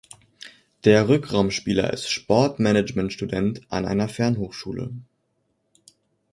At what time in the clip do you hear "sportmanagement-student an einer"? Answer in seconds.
2.09-4.09